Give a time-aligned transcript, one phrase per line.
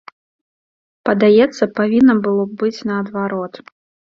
[1.09, 3.53] Падаецца, павінна было б быць наадварот.